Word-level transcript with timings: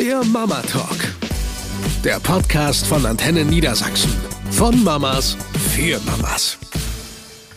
Der 0.00 0.24
Mama 0.24 0.62
Talk. 0.62 0.96
Der 2.04 2.18
Podcast 2.20 2.86
von 2.86 3.04
Antenne 3.04 3.44
Niedersachsen. 3.44 4.10
Von 4.50 4.82
Mamas 4.82 5.36
für 5.74 6.00
Mamas. 6.06 6.56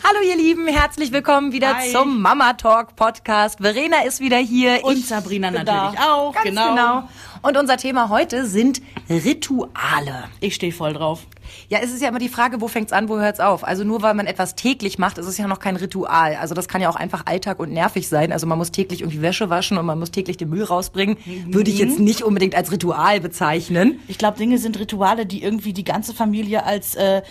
Hallo 0.06 0.18
ihr 0.28 0.36
Lieben, 0.36 0.68
herzlich 0.68 1.10
willkommen 1.10 1.52
wieder 1.52 1.74
Hi. 1.74 1.90
zum 1.90 2.20
Mama 2.20 2.52
Talk 2.52 2.96
Podcast. 2.96 3.60
Verena 3.62 4.02
ist 4.04 4.20
wieder 4.20 4.36
hier. 4.36 4.84
Und 4.84 4.98
Ich 4.98 5.06
Sabrina 5.06 5.50
natürlich 5.50 5.98
da. 5.98 6.12
auch, 6.14 6.34
Ganz 6.34 6.44
genau. 6.44 6.68
genau. 6.74 7.08
Und 7.40 7.56
unser 7.56 7.78
Thema 7.78 8.10
heute 8.10 8.44
sind 8.44 8.82
Rituale. 9.08 10.24
Ich 10.40 10.56
stehe 10.56 10.72
voll 10.72 10.92
drauf. 10.92 11.20
Ja, 11.68 11.78
es 11.82 11.92
ist 11.92 12.02
ja 12.02 12.08
immer 12.08 12.18
die 12.18 12.28
Frage, 12.28 12.60
wo 12.60 12.68
fängt's 12.68 12.92
an, 12.92 13.08
wo 13.08 13.18
hört's 13.18 13.40
auf? 13.40 13.64
Also 13.64 13.84
nur 13.84 14.02
weil 14.02 14.14
man 14.14 14.26
etwas 14.26 14.54
täglich 14.54 14.98
macht, 14.98 15.18
ist 15.18 15.26
es 15.26 15.38
ja 15.38 15.46
noch 15.46 15.58
kein 15.58 15.76
Ritual. 15.76 16.36
Also 16.36 16.54
das 16.54 16.68
kann 16.68 16.80
ja 16.80 16.88
auch 16.88 16.96
einfach 16.96 17.26
Alltag 17.26 17.60
und 17.60 17.72
nervig 17.72 18.08
sein. 18.08 18.32
Also 18.32 18.46
man 18.46 18.58
muss 18.58 18.70
täglich 18.70 19.00
irgendwie 19.00 19.22
Wäsche 19.22 19.50
waschen 19.50 19.78
und 19.78 19.86
man 19.86 19.98
muss 19.98 20.10
täglich 20.10 20.36
den 20.36 20.50
Müll 20.50 20.64
rausbringen. 20.64 21.16
Würde 21.46 21.70
ich 21.70 21.78
jetzt 21.78 21.98
nicht 21.98 22.22
unbedingt 22.22 22.54
als 22.54 22.70
Ritual 22.72 23.20
bezeichnen. 23.20 24.00
Ich 24.08 24.18
glaube, 24.18 24.38
Dinge 24.38 24.58
sind 24.58 24.78
Rituale, 24.78 25.26
die 25.26 25.42
irgendwie 25.42 25.72
die 25.72 25.84
ganze 25.84 26.14
Familie 26.14 26.64
als 26.64 26.94
äh, 26.94 27.22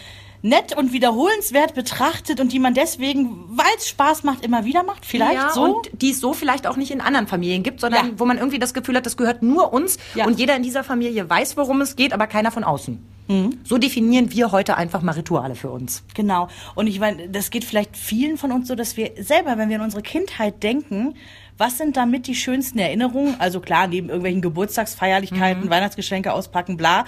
nett 0.43 0.75
und 0.77 0.91
wiederholenswert 0.91 1.73
betrachtet 1.73 2.39
und 2.41 2.51
die 2.51 2.59
man 2.59 2.73
deswegen, 2.73 3.45
weil 3.57 3.65
es 3.77 3.87
Spaß 3.87 4.23
macht, 4.23 4.43
immer 4.43 4.65
wieder 4.65 4.83
macht. 4.83 5.05
Vielleicht 5.05 5.35
ja, 5.35 5.49
so. 5.51 5.63
Und 5.77 5.89
die 6.01 6.11
es 6.11 6.19
so 6.19 6.33
vielleicht 6.33 6.67
auch 6.67 6.75
nicht 6.75 6.91
in 6.91 6.99
anderen 7.01 7.27
Familien 7.27 7.63
gibt, 7.63 7.79
sondern 7.79 8.05
Ja. 8.07 8.11
wo 8.17 8.25
man 8.25 8.37
irgendwie 8.37 8.59
das 8.59 8.73
Gefühl 8.73 8.97
hat, 8.97 9.05
das 9.05 9.15
gehört 9.15 9.41
nur 9.41 9.71
uns 9.73 9.97
Ja. 10.15 10.25
und 10.25 10.37
jeder 10.37 10.55
in 10.57 10.61
dieser 10.61 10.83
Familie 10.83 11.29
weiß, 11.29 11.55
worum 11.55 11.79
es 11.79 11.95
geht, 11.95 12.11
aber 12.13 12.27
keiner 12.27 12.51
von 12.51 12.65
außen. 12.65 12.99
Mhm. 13.29 13.59
So 13.63 13.77
definieren 13.77 14.33
wir 14.33 14.51
heute 14.51 14.75
einfach 14.75 15.01
mal 15.01 15.13
Rituale 15.13 15.55
für 15.55 15.69
uns. 15.71 16.03
Genau. 16.13 16.49
Und 16.75 16.87
ich 16.87 16.99
meine, 16.99 17.29
das 17.29 17.49
geht 17.49 17.63
vielleicht 17.63 17.95
vielen 17.95 18.37
von 18.37 18.51
uns 18.51 18.67
so, 18.67 18.75
dass 18.75 18.97
wir 18.97 19.11
selber, 19.21 19.57
wenn 19.57 19.69
wir 19.69 19.77
an 19.77 19.85
unsere 19.85 20.03
Kindheit 20.03 20.61
denken, 20.61 21.15
was 21.57 21.77
sind 21.77 21.95
damit 21.95 22.27
die 22.27 22.35
schönsten 22.35 22.79
Erinnerungen? 22.79 23.35
Also 23.39 23.61
klar, 23.61 23.87
neben 23.87 24.09
irgendwelchen 24.09 24.41
Geburtstagsfeierlichkeiten, 24.41 25.69
Weihnachtsgeschenke 25.69 26.33
auspacken, 26.33 26.75
bla. 26.75 27.05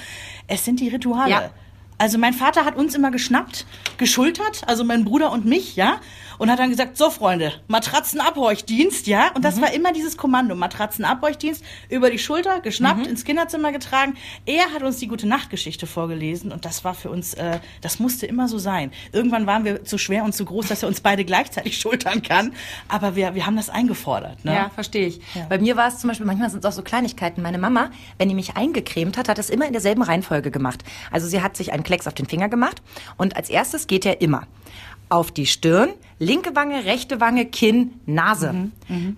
Es 0.48 0.64
sind 0.64 0.80
die 0.80 0.88
Rituale. 0.88 1.32
Ja. 1.32 1.49
Also 1.98 2.18
mein 2.18 2.34
Vater 2.34 2.65
hat 2.65 2.76
uns 2.76 2.93
immer 2.93 3.12
geschnappt, 3.12 3.65
geschultert, 3.98 4.63
also 4.68 4.84
mein 4.84 5.05
Bruder 5.05 5.32
und 5.32 5.46
mich, 5.46 5.76
ja, 5.76 6.02
und 6.38 6.52
hat 6.52 6.60
dann 6.60 6.70
gesagt, 6.70 6.98
so 6.98 7.10
Freunde, 7.10 7.54
Matratzenabhorchdienst, 7.68 9.08
ja, 9.08 9.32
und 9.34 9.44
das 9.44 9.62
war 9.62 9.74
immer 9.74 9.94
dieses 9.94 10.18
Kommando, 10.18 10.55
Matratzenabhorchdienst, 10.55 11.64
über 11.90 12.10
die 12.10 12.20
Schulter, 12.20 12.60
geschnappt, 12.62 13.08
ins 13.08 13.24
Kinderzimmer 13.24 13.72
getragen. 13.72 14.16
Er 14.46 14.72
hat 14.74 14.84
uns 14.84 14.98
die 14.98 15.08
gute 15.08 15.27
Nachtgeschichte 15.27 15.88
vorgelesen 15.88 16.52
und 16.52 16.66
das 16.66 16.84
war 16.84 16.94
für 16.94 17.10
uns, 17.10 17.34
äh, 17.36 17.60
das 17.82 18.00
musste 18.00 18.26
immer 18.26 18.48
so 18.48 18.58
sein. 18.58 18.92
Irgendwann 19.12 19.46
waren 19.48 19.66
wir 19.66 19.84
zu 19.84 19.98
schwer 19.98 20.24
und 20.24 20.34
zu 20.34 20.46
groß, 20.46 20.68
dass 20.68 20.84
er 20.84 20.88
uns 20.88 21.02
beide 21.02 21.26
gleichzeitig 21.26 21.77
schultern 21.80 22.22
kann, 22.22 22.54
aber 22.88 23.16
wir, 23.16 23.36
wir 23.36 23.46
haben 23.46 23.55
das 23.55 23.70
eingefordert, 23.70 24.44
ne? 24.46 24.54
Ja, 24.54 24.70
verstehe 24.70 25.08
ich. 25.08 25.22
Bei 25.49 25.58
mir 25.58 25.76
war 25.76 25.88
es 25.88 25.99
zum 25.99 26.10
Beispiel, 26.10 26.26
manchmal 26.26 26.49
sind 26.49 26.64
es 26.64 26.66
auch 26.66 26.76
so 26.76 26.82
Kleinigkeiten. 26.82 27.42
Meine 27.42 27.58
Mama, 27.58 27.92
wenn 28.18 28.30
die 28.30 28.36
mich 28.36 28.55
eingecremt 28.55 29.18
hat, 29.18 29.30
hat 29.30 29.40
es 29.40 29.49
immer 29.49 29.66
in 29.66 29.74
derselben 29.74 30.02
Reihenfolge 30.02 30.52
gemacht. 30.52 30.84
Also 31.12 31.27
sie 31.27 31.42
hat 31.42 31.58
sich 31.58 31.74
einen 31.74 31.84
Klecks 31.84 32.08
auf 32.08 32.14
den 32.14 32.26
Finger 32.26 32.49
gemacht 32.49 32.82
und 33.18 33.36
als 33.36 33.49
erstes 33.49 33.88
geht 33.88 34.05
er 34.05 34.22
immer 34.22 34.48
auf 35.10 35.32
die 35.32 35.46
Stirn, 35.46 35.90
linke 36.18 36.55
Wange, 36.55 36.85
rechte 36.85 37.20
Wange, 37.20 37.46
Kinn, 37.46 37.96
Nase. 38.05 38.70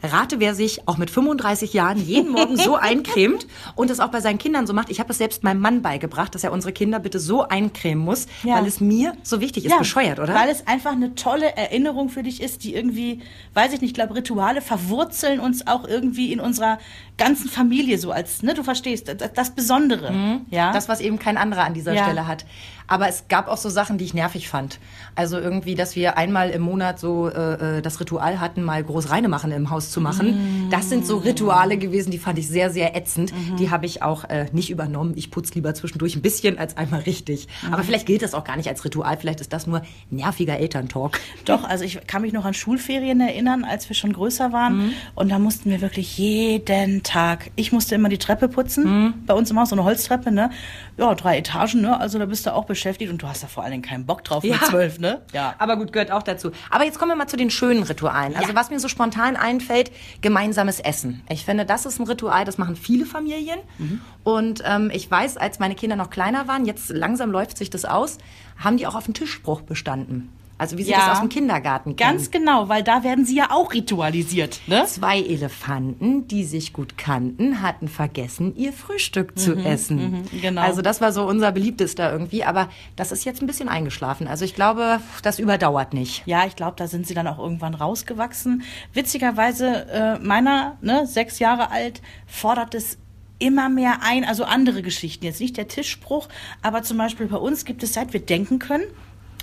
Rate, 0.02 0.40
wer 0.40 0.56
sich 0.56 0.88
auch 0.88 0.98
mit 0.98 1.10
35 1.12 1.74
Jahren 1.74 1.98
jeden 2.04 2.32
Morgen 2.32 2.58
so 2.58 2.76
eincremt 2.82 3.46
und 3.76 3.92
es 3.92 4.00
auch 4.00 4.08
bei 4.10 4.20
seinen 4.22 4.38
Kindern 4.40 4.66
so 4.66 4.74
macht. 4.74 4.90
Ich 4.90 5.00
habe 5.00 5.12
es 5.12 5.18
selbst 5.18 5.44
meinem 5.44 5.60
Mann 5.62 5.82
beigebracht, 5.82 6.34
dass 6.34 6.44
er 6.44 6.52
unsere 6.52 6.74
Kinder 6.74 7.00
bitte 7.00 7.20
so 7.20 7.44
eincremen 7.48 8.04
muss, 8.04 8.28
Ja. 8.44 8.56
weil 8.56 8.66
es 8.66 8.80
mir 8.80 9.14
so 9.24 9.42
wichtig 9.42 9.66
ist. 9.66 9.78
Bescheuert, 9.78 10.20
oder? 10.20 10.34
Weil 10.34 10.50
es 10.50 10.66
einfach 10.68 10.94
eine 10.94 11.14
tolle 11.16 11.56
Erinnerung 11.56 12.10
für 12.10 12.24
dich 12.24 12.42
ist, 12.42 12.64
die 12.64 12.74
irgendwie, 12.74 13.22
weiß 13.54 13.74
ich 13.74 13.82
nicht, 13.82 13.90
ich 13.92 13.94
glaube, 13.94 14.16
Rituale 14.16 14.62
verwurzeln 14.62 15.40
uns 15.40 15.68
auch 15.68 15.88
irgendwie 15.88 16.32
in 16.34 16.40
unserer 16.40 16.80
ganzen 17.18 17.50
Familie 17.50 17.98
so 17.98 18.12
als, 18.12 18.42
ne, 18.44 18.54
du 18.54 18.64
verstehst, 18.64 19.08
das, 19.08 19.34
das 19.34 19.50
Besondere. 19.52 20.06
Ja. 20.50 20.70
Mhm. 20.70 20.74
Das, 20.74 20.88
was 20.90 21.00
eben 21.02 21.20
kein 21.20 21.38
anderer 21.38 21.64
an 21.66 21.74
dieser 21.74 21.94
Ja. 21.94 22.04
Stelle 22.06 22.28
hat. 22.28 22.46
Aber 22.90 23.10
es 23.10 23.26
gab 23.28 23.50
auch 23.50 23.58
so 23.58 23.68
Sachen, 23.70 23.98
die 23.98 24.06
ich 24.06 24.14
nervig 24.14 24.48
fand. 24.48 24.80
Also 25.16 25.38
irgendwie, 25.40 25.76
dass 25.76 25.96
wir 25.98 26.18
einmal 26.18 26.52
im 26.52 26.62
Monat 26.62 26.87
so 26.96 27.28
äh, 27.30 27.78
äh, 27.78 27.82
das 27.82 28.00
Ritual 28.00 28.40
hatten, 28.40 28.64
mal 28.64 28.84
groß 28.84 29.10
reine 29.10 29.28
machen 29.28 29.52
im 29.52 29.70
Haus 29.70 29.92
zu 29.92 30.00
machen. 30.02 30.68
Das 30.72 30.90
sind 30.90 31.06
so 31.06 31.18
Rituale 31.18 31.78
gewesen, 31.78 32.12
die 32.12 32.18
fand 32.18 32.40
ich 32.40 32.48
sehr, 32.48 32.70
sehr 32.70 32.96
ätzend. 32.96 33.34
Die 33.60 33.70
habe 33.72 33.86
ich 33.86 34.02
auch 34.02 34.24
äh, 34.26 34.46
nicht 34.52 34.70
übernommen. 34.70 35.14
Ich 35.16 35.32
putze 35.32 35.54
lieber 35.56 35.74
zwischendurch 35.74 36.16
ein 36.16 36.22
bisschen 36.22 36.58
als 36.58 36.78
einmal 36.78 37.02
richtig. 37.02 37.48
Aber 37.72 37.84
vielleicht 37.84 38.06
gilt 38.06 38.22
das 38.22 38.34
auch 38.34 38.44
gar 38.44 38.56
nicht 38.58 38.70
als 38.70 38.84
Ritual. 38.86 39.18
Vielleicht 39.18 39.42
ist 39.42 39.52
das 39.54 39.68
nur 39.68 39.82
nerviger 40.10 40.58
Elterntalk. 40.58 41.20
Doch, 41.46 41.64
also 41.64 41.84
ich 41.84 42.00
kann 42.08 42.22
mich 42.22 42.34
noch 42.34 42.46
an 42.46 42.54
Schulferien 42.54 43.20
erinnern, 43.22 43.64
als 43.64 43.90
wir 43.90 43.96
schon 43.96 44.14
größer 44.14 44.54
waren. 44.54 44.78
Mhm. 44.78 44.94
Und 45.16 45.30
da 45.30 45.40
mussten 45.40 45.70
wir 45.70 45.82
wirklich 45.82 46.18
jeden 46.18 47.04
Tag, 47.04 47.52
ich 47.56 47.72
musste 47.72 47.96
immer 47.96 48.10
die 48.10 48.18
Treppe 48.18 48.48
putzen, 48.48 48.86
Mhm. 48.86 49.14
bei 49.26 49.34
uns 49.34 49.50
im 49.52 49.60
Haus, 49.60 49.70
so 49.70 49.76
eine 49.76 49.84
Holztreppe, 49.84 50.32
ne? 50.32 50.50
Ja, 50.98 51.14
drei 51.16 51.38
Etagen, 51.38 51.82
ne? 51.82 52.00
Also 52.00 52.20
da 52.20 52.26
bist 52.26 52.46
du 52.46 52.54
auch 52.54 52.66
beschäftigt 52.66 53.12
und 53.12 53.22
du 53.22 53.28
hast 53.28 53.44
da 53.44 53.48
vor 53.48 53.64
allen 53.64 53.72
Dingen 53.72 53.84
keinen 53.84 54.06
Bock 54.06 54.24
drauf 54.24 54.44
mit 54.44 54.60
zwölf, 54.66 55.00
ne? 55.00 55.22
Ja. 55.34 55.56
Aber 55.58 55.78
gut, 55.78 55.92
gehört 55.94 56.12
auch 56.12 56.24
dazu. 56.24 56.52
Aber 56.70 56.77
jetzt 56.86 57.00
kommen 57.00 57.12
wir 57.12 57.16
mal 57.16 57.28
zu 57.28 57.38
den 57.38 57.50
schönen 57.50 57.84
Ritualen. 57.84 58.36
Also 58.36 58.50
Ja. 58.50 58.56
was 58.56 58.70
mir 58.70 58.80
so 58.80 58.88
spontan 58.88 59.36
einfällt, 59.36 59.92
gemeinsames 60.22 60.80
Essen. 60.80 61.22
Ich 61.30 61.46
finde, 61.46 61.66
das 61.66 61.86
ist 61.86 62.00
ein 62.00 62.08
Ritual, 62.08 62.46
das 62.46 62.58
machen 62.58 62.76
viele 62.76 63.06
Familien. 63.06 63.60
Mhm. 63.78 64.02
Und 64.24 64.64
ähm, 64.66 64.92
ich 64.94 65.10
weiß, 65.10 65.38
als 65.38 65.60
meine 65.60 65.76
Kinder 65.76 65.96
noch 65.96 66.10
kleiner 66.10 66.48
waren, 66.48 66.66
jetzt 66.66 66.90
langsam 66.90 67.32
läuft 67.32 67.58
sich 67.58 67.70
das 67.70 67.86
aus, 67.86 68.18
haben 68.58 68.78
die 68.78 68.88
auch 68.88 68.96
auf 68.96 69.06
den 69.06 69.14
Tischspruch 69.14 69.62
bestanden. 69.62 70.30
Also 70.58 70.78
wie 70.78 70.84
sie 70.84 70.92
Ja. 70.92 70.98
das 71.00 71.10
aus 71.14 71.20
dem 71.20 71.30
Kindergarten 71.30 71.96
kennen. 71.96 72.12
Ganz 72.18 72.32
genau, 72.32 72.68
weil 72.70 72.84
da 72.84 73.04
werden 73.04 73.26
sie 73.26 73.36
ja 73.36 73.52
auch 73.52 73.74
ritualisiert, 73.74 74.60
ne? 74.68 74.86
Zwei 74.88 75.20
Elefanten, 75.22 76.28
die 76.28 76.44
sich 76.44 76.74
gut 76.74 76.98
kannten, 76.98 77.62
hatten 77.62 77.88
vergessen, 77.88 78.56
ihr 78.56 78.74
Frühstück 78.74 79.38
zu 79.38 79.56
essen. 79.56 80.24
genau. 80.42 80.62
Also 80.62 80.82
das 80.82 81.00
war 81.02 81.12
so 81.12 81.28
unser 81.28 81.52
beliebtester 81.52 82.12
irgendwie, 82.12 82.44
aber 82.44 82.70
das 82.96 83.12
ist 83.12 83.24
jetzt 83.26 83.42
ein 83.42 83.48
bisschen 83.48 83.70
eingeschlafen. 83.70 84.28
Also 84.28 84.46
ich 84.46 84.56
glaube, 84.56 85.00
das 85.22 85.40
überdauert 85.40 85.94
nicht. 85.94 86.24
Ja, 86.26 86.46
ich 86.46 86.56
glaube, 86.56 86.74
da 86.78 86.88
sind 86.88 87.06
sie 87.08 87.14
dann 87.14 87.28
auch 87.28 87.40
irgendwann 87.40 87.74
rausgewachsen. 87.76 88.64
Witzigerweise, 88.94 89.88
äh, 89.90 90.20
meiner, 90.20 90.78
ne, 90.82 91.06
sechs 91.08 91.40
Jahre 91.40 91.72
alt, 91.72 92.02
fordert 92.26 92.74
es 92.76 92.98
immer 93.40 93.70
mehr 93.70 94.00
ein, 94.02 94.26
also 94.26 94.44
andere 94.44 94.82
Geschichten. 94.82 95.24
Jetzt 95.24 95.40
nicht 95.40 95.56
der 95.58 95.68
Tischspruch, 95.68 96.28
aber 96.64 96.82
zum 96.84 96.98
Beispiel 96.98 97.28
bei 97.28 97.38
uns 97.38 97.64
gibt 97.66 97.84
es, 97.84 97.94
seit 97.94 98.12
wir 98.14 98.20
denken 98.20 98.58
können, 98.60 98.84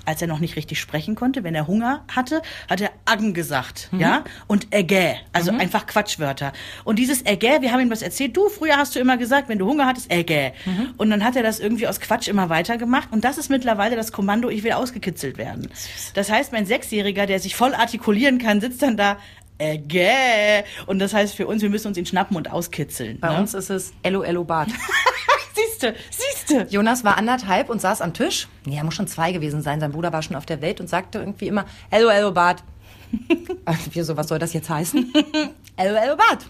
als 0.05 0.23
er 0.23 0.29
noch 0.29 0.41
nicht 0.41 0.57
richtig 0.57 0.81
sprechen 0.81 1.15
konnte, 1.15 1.45
wenn 1.45 1.55
er 1.55 1.67
Hunger 1.67 2.05
hatte, 2.15 2.43
hat 2.69 2.81
er 2.81 2.91
Aggen 3.05 3.35
gesagt, 3.35 3.89
ja, 3.93 4.25
und 4.47 4.69
Ägä, 4.73 5.17
also 5.33 5.53
einfach 5.53 5.87
Quatschwörter. 5.87 6.53
Und 6.85 6.99
dieses 6.99 7.25
Ägä, 7.25 7.61
wir 7.61 7.73
haben 7.73 7.81
ihm 7.81 7.91
was 7.91 8.03
erzählt, 8.03 8.37
du, 8.37 8.49
früher 8.49 8.77
hast 8.77 8.95
du 8.95 9.01
immer 9.01 9.17
gesagt, 9.17 9.49
wenn 9.49 9.59
du 9.59 9.67
Hunger 9.67 9.87
hattest, 9.87 10.11
Ägä. 10.11 10.53
Und 10.97 11.11
dann 11.11 11.25
hat 11.25 11.37
er 11.37 11.43
das 11.43 11.61
irgendwie 11.61 11.87
aus 11.87 12.01
Quatsch 12.01 12.29
immer 12.29 12.49
weitergemacht 12.49 13.13
und 13.13 13.25
das 13.25 13.39
ist 13.39 13.51
mittlerweile 13.51 13.97
das 13.97 14.13
Kommando, 14.13 14.49
ich 14.49 14.63
will 14.63 14.73
ausgekitzelt 14.73 15.39
werden. 15.39 15.69
Das 16.15 16.31
heißt, 16.31 16.53
mein 16.53 16.67
Sechsjähriger, 16.67 17.27
der 17.27 17.41
sich 17.41 17.57
voll 17.57 17.75
artikulieren 17.75 18.39
kann, 18.39 18.61
sitzt 18.61 18.83
dann 18.83 18.97
da, 18.97 19.19
Ägä. 19.59 20.65
Und 20.87 20.99
das 20.99 21.15
heißt 21.15 21.35
für 21.35 21.47
uns, 21.47 21.63
wir 21.63 21.71
müssen 21.71 21.89
uns 21.89 21.99
ihn 21.99 22.07
schnappen 22.07 22.37
und 22.37 22.51
auskitzeln. 22.51 23.21
Bei 23.21 23.33
ne? 23.33 23.39
uns 23.39 23.55
ist 23.55 23.71
es 23.71 23.93
LOLO 24.05 24.45
Bart. 24.45 24.71
siehste, 25.85 25.95
siehste. 26.11 26.67
Jonas 26.71 27.05
war 27.05 27.19
anderthalb 27.19 27.69
und 27.69 27.81
saß 27.81 28.01
am 28.01 28.15
Tisch. 28.15 28.49
Nee, 28.65 28.77
er 28.77 28.85
muss 28.85 28.95
schon 28.95 29.07
zwei 29.07 29.33
gewesen 29.33 29.63
sein. 29.63 29.81
Sein 29.81 29.93
Bruder 29.93 30.13
war 30.13 30.23
schon 30.23 30.37
auf 30.37 30.47
der 30.47 30.61
Welt 30.63 30.81
und 30.81 30.89
sagte 30.89 31.19
irgendwie 31.19 31.49
immer, 31.49 31.67
Hello, 31.91 32.11
hello, 32.11 32.33
Bart. 32.33 32.63
Also 33.65 33.95
wir 33.95 34.05
so, 34.05 34.17
was 34.17 34.29
soll 34.29 34.39
das 34.39 34.53
jetzt 34.53 34.69
heißen? 34.69 35.13
hello, 35.77 35.97
hello, 35.97 36.17
Bart. 36.17 36.47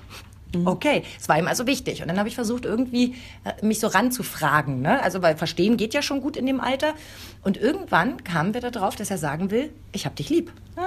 Okay, 0.64 1.02
es 1.20 1.28
war 1.28 1.38
ihm 1.38 1.48
also 1.48 1.66
wichtig. 1.66 2.00
Und 2.00 2.08
dann 2.08 2.18
habe 2.18 2.28
ich 2.28 2.34
versucht, 2.34 2.64
irgendwie 2.64 3.16
äh, 3.44 3.64
mich 3.64 3.80
so 3.80 3.88
ranzufragen. 3.88 4.82
Ne? 4.82 5.02
Also, 5.02 5.20
weil 5.20 5.36
verstehen 5.36 5.76
geht 5.76 5.94
ja 5.94 6.02
schon 6.02 6.20
gut 6.20 6.36
in 6.36 6.46
dem 6.46 6.60
Alter. 6.60 6.94
Und 7.42 7.56
irgendwann 7.56 8.22
kamen 8.22 8.54
wir 8.54 8.60
darauf, 8.60 8.94
dass 8.96 9.10
er 9.10 9.18
sagen 9.18 9.50
will, 9.50 9.72
ich 9.92 10.06
hab 10.06 10.16
dich 10.16 10.30
lieb. 10.30 10.52
Ah, 10.76 10.82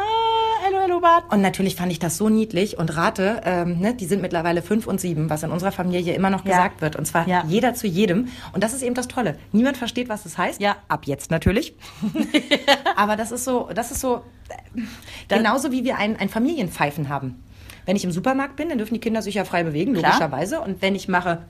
hallo, 0.88 1.00
Bart. 1.02 1.32
Und 1.32 1.42
natürlich 1.42 1.76
fand 1.76 1.92
ich 1.92 2.00
das 2.00 2.18
so 2.18 2.30
niedlich 2.30 2.78
und 2.78 2.96
rate, 2.96 3.42
ähm, 3.46 3.80
ne, 3.80 3.94
die 3.94 4.06
sind 4.06 4.22
mittlerweile 4.22 4.62
fünf 4.62 4.88
und 4.88 5.00
sieben, 5.02 5.30
was 5.30 5.44
in 5.44 5.52
unserer 5.52 5.72
Familie 5.72 6.14
immer 6.14 6.30
noch 6.30 6.46
Ja. 6.46 6.52
gesagt 6.52 6.82
wird. 6.82 6.96
Und 6.96 7.06
zwar 7.06 7.28
Ja. 7.28 7.44
jeder 7.48 7.74
zu 7.74 7.88
jedem. 7.88 8.30
Und 8.54 8.64
das 8.64 8.74
ist 8.74 8.82
eben 8.84 8.96
das 8.96 9.08
Tolle. 9.08 9.38
Niemand 9.52 9.78
versteht, 9.78 10.10
was 10.10 10.26
es 10.26 10.38
heißt. 10.38 10.62
Ja. 10.62 10.78
Ab 10.88 11.06
jetzt 11.06 11.32
natürlich. 11.32 11.76
Aber 12.96 13.16
das 13.16 13.32
ist 13.32 13.44
so, 13.44 13.70
das 13.74 13.92
ist 13.92 14.00
so, 14.02 14.24
äh, 14.50 14.82
genauso 15.28 15.72
wie 15.72 15.84
wir 15.84 15.98
ein, 15.98 16.16
ein 16.18 16.30
Familienpfeifen 16.30 17.10
haben. 17.10 17.44
Wenn 17.86 17.96
ich 17.96 18.04
im 18.04 18.12
Supermarkt 18.12 18.56
bin, 18.56 18.70
dann 18.70 18.78
dürfen 18.78 18.94
die 18.94 19.00
Kinder 19.00 19.22
sich 19.22 19.36
ja 19.36 19.46
frei 19.46 19.64
bewegen, 19.64 19.94
Klar. 19.94 20.12
logischerweise. 20.14 20.62
Und 20.62 20.82
wenn 20.82 20.96
ich 20.96 21.08
mache, 21.08 21.44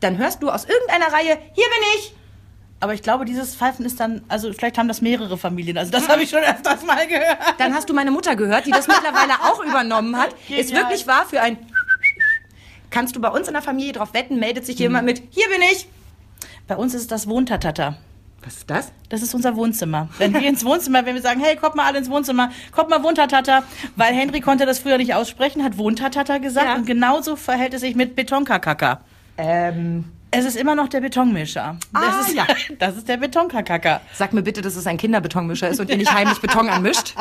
dann 0.00 0.18
hörst 0.18 0.42
du 0.42 0.50
aus 0.50 0.66
irgendeiner 0.66 1.12
Reihe, 1.12 1.38
hier 1.54 1.64
bin 1.64 1.88
ich. 1.96 2.14
Aber 2.84 2.92
ich 2.92 3.00
glaube, 3.00 3.24
dieses 3.24 3.56
Pfeifen 3.56 3.86
ist 3.86 3.98
dann, 3.98 4.20
also 4.28 4.52
vielleicht 4.52 4.76
haben 4.76 4.88
das 4.88 5.00
mehrere 5.00 5.38
Familien. 5.38 5.78
Also 5.78 5.90
das 5.90 6.06
habe 6.06 6.22
ich 6.22 6.28
schon 6.28 6.40
öfters 6.42 6.84
mal 6.84 7.06
gehört. 7.06 7.38
Dann 7.56 7.72
hast 7.72 7.88
du 7.88 7.94
meine 7.94 8.10
Mutter 8.10 8.36
gehört, 8.36 8.66
die 8.66 8.72
das 8.72 8.86
mittlerweile 8.86 9.32
auch 9.42 9.64
übernommen 9.64 10.14
hat. 10.18 10.34
Ist 10.50 10.68
Genial. 10.68 10.82
wirklich 10.82 11.06
wahr 11.06 11.24
für 11.26 11.40
ein. 11.40 11.56
Kannst 12.90 13.16
du 13.16 13.22
bei 13.22 13.30
uns 13.30 13.48
in 13.48 13.54
der 13.54 13.62
Familie 13.62 13.94
drauf 13.94 14.12
wetten, 14.12 14.38
meldet 14.38 14.66
sich 14.66 14.78
jemand 14.78 15.06
mit, 15.06 15.22
hier 15.30 15.48
bin 15.48 15.62
ich. 15.72 15.88
Bei 16.68 16.76
uns 16.76 16.92
ist 16.92 17.00
es 17.00 17.06
das 17.06 17.26
Wohntatata. 17.26 17.96
Was 18.44 18.56
ist 18.58 18.68
das? 18.68 18.92
Das 19.08 19.22
ist 19.22 19.34
unser 19.34 19.56
Wohnzimmer. 19.56 20.10
Wenn 20.18 20.34
wir 20.34 20.42
ins 20.46 20.62
Wohnzimmer, 20.62 21.06
wenn 21.06 21.14
wir 21.14 21.22
sagen, 21.22 21.40
hey, 21.40 21.56
kommt 21.56 21.76
mal 21.76 21.86
alle 21.86 21.96
ins 21.96 22.10
Wohnzimmer, 22.10 22.50
kommt 22.70 22.90
mal 22.90 23.02
Wuntatata, 23.02 23.62
weil 23.96 24.12
Henry 24.12 24.42
konnte 24.42 24.66
das 24.66 24.80
früher 24.80 24.98
nicht 24.98 25.14
aussprechen, 25.14 25.64
hat 25.64 25.78
Wuntatata 25.78 26.36
gesagt 26.36 26.66
Ja. 26.66 26.74
und 26.74 26.84
genauso 26.84 27.36
verhält 27.36 27.72
es 27.72 27.80
sich 27.80 27.94
mit 27.94 28.14
Betonkakaka. 28.14 29.00
Ähm, 29.38 30.04
Es 30.36 30.44
ist 30.44 30.56
immer 30.56 30.74
noch 30.74 30.88
der 30.88 31.00
Betonmischer. 31.00 31.76
Ah, 31.92 32.00
das 32.00 32.28
ist, 32.28 32.34
ja. 32.36 32.46
Das 32.78 32.96
ist 32.96 33.08
der 33.08 33.16
Betonkakaka. 33.18 34.00
sag 34.14 34.32
mir 34.32 34.42
bitte, 34.42 34.62
dass 34.62 34.76
es 34.76 34.86
ein 34.86 34.96
Kinderbetonmischer 34.96 35.68
ist 35.68 35.80
und 35.80 35.88
ihr 35.90 35.96
nicht 35.96 36.12
heimlich 36.14 36.40
Beton 36.40 36.68
anmischt. 36.68 37.14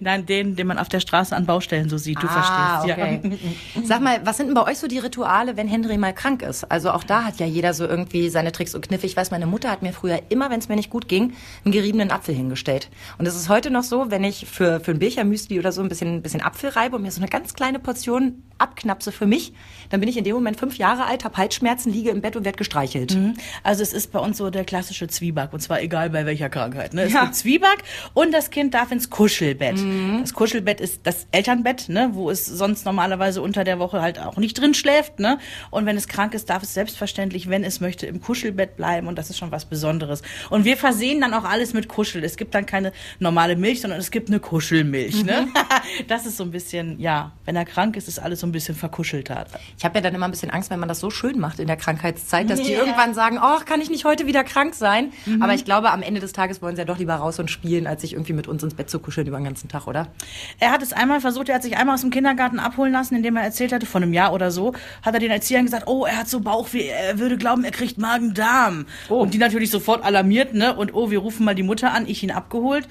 Nein, 0.00 0.26
den, 0.26 0.56
den 0.56 0.66
man 0.66 0.78
auf 0.78 0.88
der 0.88 1.00
Straße 1.00 1.34
an 1.34 1.46
Baustellen 1.46 1.88
so 1.88 1.98
sieht, 1.98 2.22
du 2.22 2.26
Ah, 2.28 2.80
verstehst. 2.80 2.98
okay. 2.98 3.38
Sag 3.84 4.00
mal, 4.00 4.20
was 4.24 4.36
sind 4.36 4.46
denn 4.46 4.54
bei 4.54 4.62
euch 4.70 4.78
so 4.78 4.86
die 4.86 4.98
Rituale, 4.98 5.56
wenn 5.56 5.68
Henry 5.68 5.96
mal 5.98 6.12
krank 6.12 6.42
ist? 6.42 6.64
Also 6.70 6.90
auch 6.90 7.04
da 7.04 7.24
hat 7.24 7.38
ja 7.38 7.46
jeder 7.46 7.74
so 7.74 7.86
irgendwie 7.86 8.28
seine 8.28 8.52
Tricks 8.52 8.74
und 8.74 8.86
Kniffe. 8.88 9.06
Ich 9.06 9.16
weiß, 9.16 9.30
meine 9.30 9.46
Mutter 9.46 9.70
hat 9.70 9.82
mir 9.82 9.92
früher 9.92 10.20
immer, 10.30 10.50
wenn 10.50 10.58
es 10.58 10.68
mir 10.68 10.76
nicht 10.76 10.90
gut 10.90 11.08
ging, 11.08 11.32
einen 11.64 11.72
geriebenen 11.72 12.10
Apfel 12.10 12.34
hingestellt. 12.34 12.88
Und 13.18 13.26
es 13.26 13.36
ist 13.36 13.48
heute 13.48 13.70
noch 13.70 13.82
so, 13.84 14.10
wenn 14.10 14.24
ich 14.24 14.46
für, 14.46 14.80
für 14.80 14.90
ein 14.92 14.98
Birchermüsli 14.98 15.58
oder 15.58 15.72
so 15.72 15.82
ein 15.82 15.88
bisschen, 15.88 16.16
ein 16.16 16.22
bisschen 16.22 16.42
Apfel 16.42 16.70
reibe 16.70 16.96
und 16.96 17.02
mir 17.02 17.10
so 17.10 17.20
eine 17.20 17.28
ganz 17.30 17.54
kleine 17.54 17.78
Portion 17.78 18.42
abknapse 18.58 19.12
für 19.12 19.26
mich, 19.26 19.52
dann 19.90 20.00
bin 20.00 20.08
ich 20.08 20.16
in 20.16 20.24
dem 20.24 20.34
Moment 20.34 20.58
fünf 20.58 20.78
Jahre 20.78 21.04
alt, 21.06 21.24
habe 21.24 21.36
Halsschmerzen, 21.36 21.92
liege 21.92 22.10
im 22.10 22.20
Bett 22.20 22.36
und 22.36 22.44
werde 22.44 22.56
gestreichelt. 22.58 23.12
Ja. 23.12 23.32
Also 23.62 23.82
es 23.82 23.92
ist 23.92 24.12
bei 24.12 24.18
uns 24.18 24.38
so 24.38 24.50
der 24.50 24.64
klassische 24.64 25.08
Zwieback 25.08 25.52
und 25.52 25.60
zwar 25.60 25.80
egal 25.82 26.10
bei 26.10 26.26
welcher 26.26 26.48
Krankheit. 26.48 26.94
Ne? 26.94 27.02
Es 27.02 27.12
Ja. 27.12 27.22
gibt 27.24 27.34
Zwieback 27.34 27.82
und 28.14 28.32
das 28.32 28.50
Kind 28.50 28.74
darf 28.74 28.90
ins 28.92 29.10
Kuschelbett. 29.10 29.76
Das 30.20 30.34
Kuschelbett 30.34 30.80
ist 30.80 31.00
das 31.04 31.26
Elternbett, 31.32 31.88
ne? 31.88 32.10
wo 32.12 32.30
es 32.30 32.46
sonst 32.46 32.84
normalerweise 32.84 33.42
unter 33.42 33.64
der 33.64 33.78
Woche 33.78 34.00
halt 34.00 34.18
auch 34.18 34.36
nicht 34.36 34.54
drin 34.58 34.74
schläft. 34.74 35.18
Ne? 35.18 35.38
Und 35.70 35.86
wenn 35.86 35.96
es 35.96 36.06
krank 36.08 36.34
ist, 36.34 36.50
darf 36.50 36.62
es 36.62 36.74
selbstverständlich, 36.74 37.48
wenn 37.48 37.64
es 37.64 37.80
möchte, 37.80 38.06
im 38.06 38.20
Kuschelbett 38.20 38.76
bleiben 38.76 39.06
und 39.08 39.16
das 39.18 39.30
ist 39.30 39.38
schon 39.38 39.50
was 39.50 39.64
Besonderes. 39.64 40.22
Und 40.50 40.64
wir 40.64 40.76
versehen 40.76 41.20
dann 41.20 41.34
auch 41.34 41.44
alles 41.44 41.72
mit 41.72 41.88
Kuschel. 41.88 42.22
Es 42.24 42.36
gibt 42.36 42.54
dann 42.54 42.66
keine 42.66 42.92
normale 43.18 43.56
Milch, 43.56 43.80
sondern 43.80 43.98
es 43.98 44.10
gibt 44.10 44.28
eine 44.28 44.40
Kuschelmilch. 44.40 45.24
Ne? 45.24 45.48
das 46.08 46.26
ist 46.26 46.36
so 46.36 46.44
ein 46.44 46.50
bisschen, 46.50 46.98
ja, 47.00 47.32
wenn 47.44 47.56
er 47.56 47.64
krank 47.64 47.96
ist, 47.96 48.06
ist 48.08 48.18
alles 48.18 48.43
so 48.44 48.48
ein 48.48 48.52
bisschen 48.52 48.74
verkuschelter. 48.74 49.46
Ich 49.78 49.84
habe 49.84 49.94
ja 49.96 50.02
dann 50.02 50.14
immer 50.14 50.26
ein 50.26 50.30
bisschen 50.30 50.50
Angst, 50.50 50.68
wenn 50.70 50.78
man 50.78 50.88
das 50.88 51.00
so 51.00 51.10
schön 51.10 51.40
macht 51.40 51.58
in 51.58 51.66
der 51.66 51.76
Krankheitszeit, 51.76 52.50
dass 52.50 52.60
die 52.60 52.72
Ja. 52.72 52.80
irgendwann 52.80 53.14
sagen, 53.14 53.38
oh, 53.42 53.58
kann 53.64 53.80
ich 53.80 53.88
nicht 53.88 54.04
heute 54.04 54.26
wieder 54.26 54.44
krank 54.44 54.74
sein? 54.74 55.12
Aber 55.40 55.54
ich 55.54 55.64
glaube, 55.64 55.90
am 55.90 56.02
Ende 56.02 56.20
des 56.20 56.32
Tages 56.32 56.60
wollen 56.60 56.76
sie 56.76 56.82
ja 56.82 56.84
doch 56.84 56.98
lieber 56.98 57.14
raus 57.14 57.38
und 57.38 57.50
spielen, 57.50 57.86
als 57.86 58.02
sich 58.02 58.12
irgendwie 58.12 58.34
mit 58.34 58.46
uns 58.46 58.62
ins 58.62 58.74
Bett 58.74 58.90
zu 58.90 58.98
kuscheln 58.98 59.26
über 59.26 59.38
den 59.38 59.44
ganzen 59.44 59.68
Tag, 59.68 59.86
oder? 59.86 60.08
Er 60.60 60.70
hat 60.72 60.82
es 60.82 60.92
einmal 60.92 61.20
versucht, 61.20 61.48
er 61.48 61.54
hat 61.54 61.62
sich 61.62 61.76
einmal 61.78 61.94
aus 61.94 62.02
dem 62.02 62.10
Kindergarten 62.10 62.58
abholen 62.58 62.92
lassen, 62.92 63.14
indem 63.16 63.36
er 63.36 63.44
erzählt 63.44 63.72
hatte, 63.72 63.86
vor 63.86 64.02
einem 64.02 64.12
Jahr 64.12 64.32
oder 64.34 64.50
so, 64.50 64.74
hat 65.02 65.14
er 65.14 65.20
den 65.20 65.30
Erziehern 65.30 65.64
gesagt, 65.64 65.86
oh, 65.86 66.04
er 66.04 66.18
hat 66.18 66.28
so 66.28 66.40
Bauchweh, 66.40 66.88
er 66.88 67.18
würde 67.18 67.38
glauben, 67.38 67.64
er 67.64 67.70
kriegt 67.70 67.96
Magen-Darm. 67.96 68.84
Oh. 69.08 69.20
Und 69.20 69.32
die 69.32 69.38
natürlich 69.38 69.70
sofort 69.70 70.04
alarmiert, 70.04 70.52
ne? 70.52 70.76
Und 70.76 70.92
oh, 70.92 71.10
wir 71.10 71.20
rufen 71.20 71.44
mal 71.46 71.54
die 71.54 71.62
Mutter 71.62 71.92
an, 71.92 72.06
ich 72.06 72.22
ihn 72.22 72.30
abgeholt. 72.30 72.86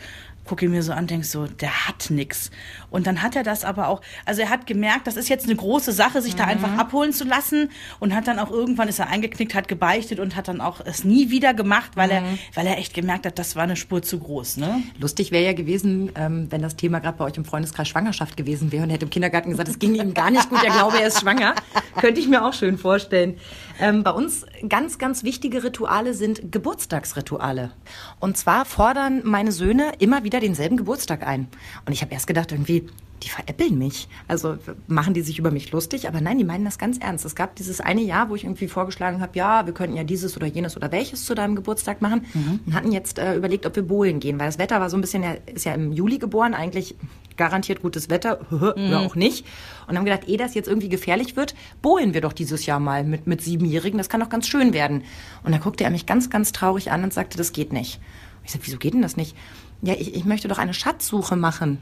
Guck 0.45 0.61
ihn 0.61 0.71
mir 0.71 0.83
so 0.83 0.91
an, 0.93 1.07
denk 1.07 1.25
so, 1.25 1.47
der 1.47 1.87
hat 1.87 2.09
nix. 2.09 2.51
Und 2.89 3.07
dann 3.07 3.21
hat 3.21 3.35
er 3.35 3.43
das 3.43 3.63
aber 3.63 3.87
auch, 3.87 4.01
also 4.25 4.41
er 4.41 4.49
hat 4.49 4.67
gemerkt, 4.67 5.07
das 5.07 5.15
ist 5.15 5.29
jetzt 5.29 5.45
eine 5.45 5.55
große 5.55 5.91
Sache, 5.91 6.21
sich 6.21 6.35
da 6.35 6.43
einfach 6.43 6.77
abholen 6.77 7.13
zu 7.13 7.23
lassen 7.23 7.69
und 7.99 8.13
hat 8.13 8.27
dann 8.27 8.39
auch 8.39 8.51
irgendwann 8.51 8.87
ist 8.87 8.99
er 8.99 9.07
eingeknickt, 9.07 9.55
hat 9.55 9.67
gebeichtet 9.67 10.19
und 10.19 10.35
hat 10.35 10.47
dann 10.47 10.61
auch 10.61 10.81
es 10.83 11.03
nie 11.03 11.29
wieder 11.29 11.53
gemacht, 11.53 11.91
weil 11.95 12.11
er, 12.11 12.23
weil 12.53 12.67
er 12.67 12.77
echt 12.77 12.93
gemerkt 12.93 13.25
hat, 13.25 13.39
das 13.39 13.55
war 13.55 13.63
eine 13.63 13.75
Spur 13.75 14.01
zu 14.01 14.19
groß, 14.19 14.57
ne? 14.57 14.83
Lustig 14.99 15.31
wäre 15.31 15.45
ja 15.45 15.53
gewesen, 15.53 16.11
ähm, 16.15 16.47
wenn 16.49 16.61
das 16.61 16.75
Thema 16.75 16.99
gerade 16.99 17.17
bei 17.17 17.25
euch 17.25 17.37
im 17.37 17.45
Freundeskreis 17.45 17.87
Schwangerschaft 17.87 18.37
gewesen 18.37 18.71
wäre 18.71 18.83
und 18.83 18.89
er 18.89 18.95
hätte 18.95 19.05
im 19.05 19.11
Kindergarten 19.11 19.49
gesagt, 19.49 19.69
es 19.69 19.79
ging 19.79 19.95
ihm 19.95 20.13
gar 20.13 20.29
nicht 20.29 20.49
gut, 20.49 20.63
er 20.63 20.71
glaube, 20.71 20.99
er 20.99 21.07
ist 21.07 21.21
schwanger. 21.21 21.55
Könnte 21.99 22.19
ich 22.19 22.27
mir 22.27 22.43
auch 22.43 22.53
schön 22.53 22.77
vorstellen. 22.77 23.37
Ähm, 23.79 24.03
bei 24.03 24.11
uns 24.11 24.45
ganz, 24.67 24.97
ganz 24.97 25.23
wichtige 25.23 25.63
Rituale 25.63 26.13
sind 26.13 26.51
Geburtstagsrituale. 26.51 27.71
Und 28.19 28.37
zwar 28.37 28.65
fordern 28.65 29.21
meine 29.23 29.51
Söhne 29.51 29.93
immer 29.99 30.23
wieder 30.23 30.32
denselben 30.39 30.77
Geburtstag 30.77 31.25
ein. 31.25 31.47
Und 31.85 31.93
ich 31.93 32.01
habe 32.01 32.13
erst 32.13 32.27
gedacht, 32.27 32.51
irgendwie, 32.51 32.87
die 33.23 33.29
veräppeln 33.29 33.77
mich. 33.77 34.07
Also 34.27 34.57
machen 34.87 35.13
die 35.13 35.21
sich 35.21 35.39
über 35.39 35.51
mich 35.51 35.71
lustig, 35.71 36.07
aber 36.07 36.21
nein, 36.21 36.37
die 36.37 36.43
meinen 36.43 36.65
das 36.65 36.77
ganz 36.77 36.97
ernst. 36.97 37.25
Es 37.25 37.35
gab 37.35 37.55
dieses 37.55 37.79
eine 37.79 38.01
Jahr, 38.01 38.29
wo 38.29 38.35
ich 38.35 38.43
irgendwie 38.43 38.67
vorgeschlagen 38.67 39.21
habe, 39.21 39.37
ja, 39.37 39.65
wir 39.65 39.73
könnten 39.73 39.95
ja 39.95 40.03
dieses 40.03 40.35
oder 40.35 40.47
jenes 40.47 40.75
oder 40.75 40.91
welches 40.91 41.25
zu 41.25 41.35
deinem 41.35 41.55
Geburtstag 41.55 42.01
machen 42.01 42.25
und 42.65 42.73
hatten 42.73 42.91
jetzt 42.91 43.19
äh, 43.19 43.35
überlegt, 43.35 43.65
ob 43.65 43.75
wir 43.75 43.83
bowlen 43.83 44.19
gehen, 44.19 44.39
weil 44.39 44.47
das 44.47 44.59
Wetter 44.59 44.79
war 44.79 44.89
so 44.89 44.97
ein 44.97 45.01
bisschen, 45.01 45.23
er 45.23 45.37
ist 45.47 45.65
ja 45.65 45.73
im 45.73 45.93
Juli 45.93 46.17
geboren, 46.17 46.53
eigentlich 46.53 46.95
garantiert 47.37 47.81
gutes 47.81 48.09
Wetter 48.09 48.39
oder 48.51 49.01
auch 49.01 49.15
nicht. 49.15 49.45
Und 49.87 49.97
haben 49.97 50.05
gedacht, 50.05 50.27
ehe 50.27 50.37
das 50.37 50.53
jetzt 50.53 50.67
irgendwie 50.67 50.89
gefährlich 50.89 51.35
wird, 51.35 51.55
bowlen 51.81 52.13
wir 52.13 52.21
doch 52.21 52.33
dieses 52.33 52.65
Jahr 52.65 52.79
mal 52.79 53.03
mit, 53.03 53.27
mit 53.27 53.41
Siebenjährigen, 53.41 53.97
das 53.97 54.09
kann 54.09 54.19
doch 54.19 54.29
ganz 54.29 54.47
schön 54.47 54.73
werden. 54.73 55.03
Und 55.43 55.51
da 55.51 55.57
guckte 55.57 55.83
er 55.83 55.89
mich 55.89 56.05
ganz, 56.05 56.29
ganz 56.29 56.51
traurig 56.51 56.91
an 56.91 57.03
und 57.03 57.13
sagte, 57.13 57.37
das 57.37 57.53
geht 57.53 57.73
nicht. 57.73 57.99
Ich 58.43 58.51
sagte, 58.51 58.67
wieso 58.67 58.77
geht 58.77 58.93
denn 58.93 59.01
das 59.01 59.17
nicht? 59.17 59.35
Ja, 59.83 59.93
ich, 59.93 60.15
ich 60.15 60.25
möchte 60.25 60.47
doch 60.47 60.57
eine 60.57 60.73
Schatzsuche 60.73 61.35
machen. 61.35 61.79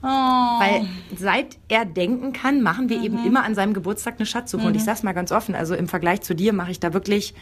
Weil 0.00 0.86
seit 1.16 1.56
er 1.68 1.86
denken 1.86 2.34
kann, 2.34 2.62
machen 2.62 2.90
wir 2.90 3.02
eben 3.02 3.24
immer 3.24 3.42
an 3.42 3.54
seinem 3.54 3.72
Geburtstag 3.72 4.16
eine 4.18 4.26
Schatzsuche. 4.26 4.66
Und 4.66 4.76
ich 4.76 4.84
sag's 4.84 5.02
mal 5.02 5.12
ganz 5.12 5.32
offen, 5.32 5.54
also 5.54 5.74
im 5.74 5.88
Vergleich 5.88 6.20
zu 6.20 6.34
dir 6.34 6.52
mache 6.52 6.70
ich 6.70 6.78
da 6.78 6.92
wirklich 6.92 7.34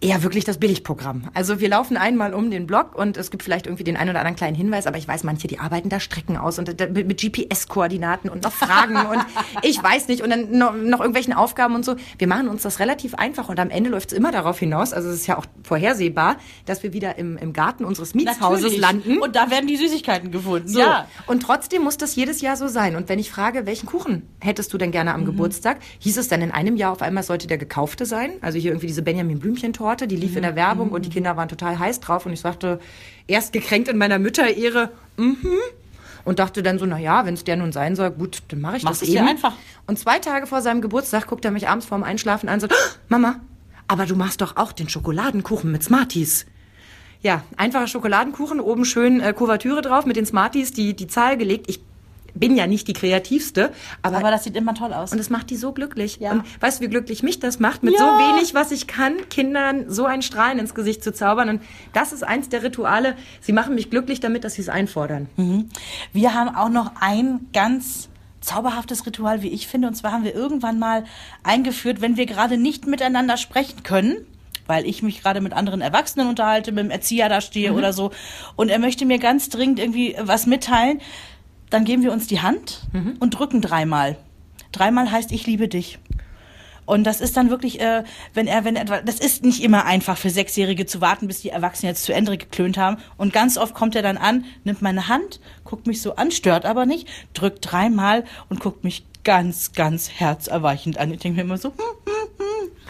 eher 0.00 0.22
wirklich 0.22 0.44
das 0.44 0.58
Billigprogramm. 0.58 1.28
Also 1.32 1.60
wir 1.60 1.68
laufen 1.68 1.96
einmal 1.96 2.34
um 2.34 2.50
den 2.50 2.66
Block 2.66 2.94
und 2.94 3.16
es 3.16 3.30
gibt 3.30 3.42
vielleicht 3.42 3.66
irgendwie 3.66 3.84
den 3.84 3.96
einen 3.96 4.10
oder 4.10 4.18
anderen 4.20 4.36
kleinen 4.36 4.54
Hinweis, 4.54 4.86
aber 4.86 4.98
ich 4.98 5.08
weiß, 5.08 5.24
manche, 5.24 5.46
die 5.48 5.58
arbeiten 5.58 5.88
da 5.88 5.98
Strecken 5.98 6.36
aus 6.36 6.58
und 6.58 6.78
da- 6.78 6.86
mit, 6.88 7.18
GPS-Koordinaten 7.20 8.28
und 8.28 8.42
noch 8.42 8.52
Fragen 8.52 8.96
und 8.96 9.24
ich 9.62 9.82
weiß 9.82 10.08
nicht 10.08 10.22
und 10.22 10.30
dann 10.30 10.56
noch, 10.58 10.74
noch 10.74 11.00
irgendwelchen 11.00 11.32
Aufgaben 11.32 11.74
und 11.74 11.84
so. 11.84 11.96
Wir 12.18 12.26
machen 12.26 12.48
uns 12.48 12.62
das 12.62 12.80
relativ 12.80 13.14
einfach 13.14 13.48
und 13.48 13.58
am 13.58 13.70
Ende 13.70 13.90
läuft's 13.90 14.12
immer 14.12 14.30
darauf 14.32 14.58
hinaus, 14.58 14.92
also 14.92 15.08
es 15.08 15.16
ist 15.20 15.26
ja 15.26 15.38
auch 15.38 15.46
vorhersehbar, 15.62 16.36
dass 16.66 16.82
wir 16.82 16.92
wieder 16.92 17.16
im, 17.18 17.36
im 17.38 17.52
Garten 17.52 17.84
unseres 17.84 18.14
Mietshauses 18.14 18.62
Natürlich. 18.62 18.78
landen. 18.80 19.18
Und 19.20 19.36
da 19.36 19.50
werden 19.50 19.66
die 19.66 19.76
Süßigkeiten 19.76 20.30
gefunden. 20.30 20.68
So. 20.68 20.80
Ja. 20.80 21.08
Und 21.26 21.42
trotzdem 21.42 21.82
muss 21.82 21.96
das 21.96 22.14
jedes 22.16 22.40
Jahr 22.40 22.56
so 22.56 22.68
sein. 22.68 22.96
Und 22.96 23.08
wenn 23.08 23.18
ich 23.18 23.30
frage, 23.30 23.64
welchen 23.66 23.86
Kuchen 23.86 24.28
hättest 24.40 24.72
du 24.72 24.78
denn 24.78 24.90
gerne 24.90 25.14
am 25.14 25.22
Mhm. 25.22 25.26
Geburtstag, 25.26 25.78
hieß 26.00 26.18
es 26.18 26.28
dann 26.28 26.42
in 26.42 26.50
einem 26.50 26.76
Jahr 26.76 26.92
auf 26.92 27.00
einmal, 27.00 27.22
es 27.22 27.28
sollte 27.28 27.46
der 27.46 27.56
gekaufte 27.56 28.04
sein. 28.04 28.32
Also 28.42 28.58
hier 28.58 28.72
irgendwie 28.72 28.88
diese 28.88 29.00
Benjamin 29.02 29.38
Blümchen-Torte, 29.38 29.83
die 30.06 30.16
lief 30.16 30.32
in 30.32 30.38
Mhm. 30.38 30.42
der 30.42 30.56
Werbung 30.56 30.90
und 30.90 31.04
die 31.04 31.10
Kinder 31.10 31.36
waren 31.36 31.48
total 31.48 31.78
heiß 31.78 32.00
drauf. 32.00 32.26
Und 32.26 32.32
ich 32.32 32.40
sagte, 32.40 32.80
erst 33.26 33.52
gekränkt 33.52 33.88
in 33.88 33.96
meiner 33.98 34.18
Mütterehre, 34.18 34.90
mhm. 35.16 35.38
Und 36.26 36.38
dachte 36.38 36.62
dann 36.62 36.78
so, 36.78 36.86
na 36.86 36.98
ja, 36.98 37.26
wenn 37.26 37.34
es 37.34 37.44
der 37.44 37.56
nun 37.56 37.70
sein 37.70 37.96
soll, 37.96 38.10
gut, 38.10 38.42
dann 38.48 38.62
mache 38.62 38.78
ich 38.78 38.82
Machst 38.82 39.02
das 39.02 39.08
eben. 39.10 39.28
einfach. 39.28 39.52
Und 39.86 39.98
zwei 39.98 40.18
Tage 40.20 40.46
vor 40.46 40.62
seinem 40.62 40.80
Geburtstag 40.80 41.26
guckt 41.26 41.44
er 41.44 41.50
mich 41.50 41.68
abends 41.68 41.84
vorm 41.84 42.02
Einschlafen 42.02 42.48
an 42.48 42.54
und 42.54 42.60
so, 42.60 42.66
"Ah, 42.68 42.94
Mama, 43.10 43.40
aber 43.88 44.06
du 44.06 44.16
machst 44.16 44.40
doch 44.40 44.56
auch 44.56 44.72
den 44.72 44.88
Schokoladenkuchen 44.88 45.70
mit 45.70 45.82
Smarties. 45.84 46.46
Ja, 47.20 47.42
einfacher 47.58 47.88
Schokoladenkuchen, 47.88 48.58
oben 48.60 48.86
schön 48.86 49.20
äh, 49.20 49.34
Kuvertüre 49.34 49.82
drauf 49.82 50.06
mit 50.06 50.16
den 50.16 50.24
Smarties, 50.24 50.72
die, 50.72 50.94
die 50.96 51.08
Zahl 51.08 51.36
gelegt. 51.36 51.66
Ich 51.68 51.80
bin 52.34 52.56
ja 52.56 52.66
nicht 52.66 52.88
die 52.88 52.92
kreativste, 52.92 53.72
aber, 54.02 54.16
Aber 54.18 54.30
das 54.30 54.44
sieht 54.44 54.56
immer 54.56 54.74
toll 54.74 54.92
aus. 54.92 55.12
und 55.12 55.18
es 55.18 55.30
macht 55.30 55.50
die 55.50 55.56
so 55.56 55.72
glücklich. 55.72 56.18
Ja. 56.20 56.32
Und 56.32 56.44
weißt 56.60 56.80
du, 56.80 56.84
wie 56.84 56.88
glücklich 56.88 57.22
mich 57.22 57.38
das 57.40 57.60
macht, 57.60 57.82
mit 57.82 57.94
Ja. 57.94 58.00
so 58.00 58.04
wenig, 58.06 58.54
was 58.54 58.72
ich 58.72 58.86
kann, 58.86 59.14
Kindern 59.30 59.84
so 59.88 60.04
ein 60.04 60.20
Strahlen 60.22 60.58
ins 60.58 60.74
Gesicht 60.74 61.04
zu 61.04 61.12
zaubern. 61.12 61.48
Und 61.48 61.62
das 61.92 62.12
ist 62.12 62.22
eins 62.24 62.48
der 62.48 62.62
Rituale. 62.62 63.14
Sie 63.40 63.52
machen 63.52 63.74
mich 63.74 63.90
glücklich 63.90 64.20
damit, 64.20 64.44
dass 64.44 64.54
sie 64.54 64.62
es 64.62 64.68
einfordern. 64.68 65.28
Wir 66.12 66.34
haben 66.34 66.54
auch 66.54 66.68
noch 66.68 66.92
ein 67.00 67.46
ganz 67.52 68.08
zauberhaftes 68.40 69.06
Ritual, 69.06 69.42
wie 69.42 69.48
ich 69.48 69.68
finde. 69.68 69.88
Und 69.88 69.94
zwar 69.94 70.12
haben 70.12 70.24
wir 70.24 70.34
irgendwann 70.34 70.78
mal 70.78 71.04
eingeführt, 71.44 72.00
wenn 72.00 72.16
wir 72.16 72.26
gerade 72.26 72.58
nicht 72.58 72.86
miteinander 72.86 73.36
sprechen 73.36 73.82
können, 73.84 74.16
weil 74.66 74.86
ich 74.86 75.02
mich 75.02 75.22
gerade 75.22 75.40
mit 75.40 75.52
anderen 75.52 75.80
Erwachsenen 75.80 76.28
unterhalte, 76.28 76.72
mit 76.72 76.84
dem 76.84 76.90
Erzieher 76.90 77.28
da 77.28 77.40
stehe 77.40 77.72
oder 77.74 77.92
so, 77.92 78.10
und 78.56 78.68
er 78.70 78.78
möchte 78.78 79.06
mir 79.06 79.18
ganz 79.18 79.48
dringend 79.50 79.78
irgendwie 79.78 80.16
was 80.20 80.46
mitteilen, 80.46 81.00
dann 81.70 81.84
geben 81.84 82.02
wir 82.02 82.12
uns 82.12 82.26
die 82.26 82.40
Hand 82.40 82.82
und 83.20 83.30
drücken 83.30 83.60
dreimal. 83.60 84.16
Dreimal 84.72 85.10
heißt, 85.10 85.32
ich 85.32 85.46
liebe 85.46 85.68
dich. 85.68 85.98
Und 86.86 87.04
das 87.04 87.20
ist 87.20 87.36
dann 87.36 87.50
wirklich, 87.50 87.80
äh, 87.80 88.04
wenn 88.34 88.46
er, 88.46 88.64
wenn 88.64 88.76
etwa, 88.76 89.00
das 89.00 89.18
ist 89.18 89.42
nicht 89.42 89.62
immer 89.62 89.86
einfach 89.86 90.18
für 90.18 90.30
Sechsjährige 90.30 90.84
zu 90.84 91.00
warten, 91.00 91.26
bis 91.26 91.40
die 91.40 91.48
Erwachsenen 91.48 91.90
jetzt 91.90 92.04
zu 92.04 92.12
Ende 92.12 92.36
geklönt 92.36 92.76
haben. 92.76 92.98
Und 93.16 93.32
ganz 93.32 93.56
oft 93.56 93.74
kommt 93.74 93.96
er 93.96 94.02
dann 94.02 94.18
an, 94.18 94.44
nimmt 94.64 94.82
meine 94.82 95.08
Hand, 95.08 95.40
guckt 95.64 95.86
mich 95.86 96.02
so 96.02 96.16
an, 96.16 96.30
stört 96.30 96.66
aber 96.66 96.84
nicht, 96.84 97.08
drückt 97.32 97.70
dreimal 97.70 98.24
und 98.50 98.60
guckt 98.60 98.84
mich 98.84 99.06
ganz, 99.24 99.72
ganz 99.72 100.10
herzerweichend 100.10 100.98
an. 100.98 101.10
Ich 101.12 101.20
denke 101.20 101.36
mir 101.36 101.42
immer 101.42 101.56
so, 101.56 101.70
hm, 101.70 102.13